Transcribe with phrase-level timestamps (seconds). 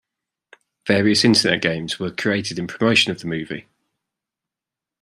[0.87, 3.67] Various internet games were created in promotion of the movie.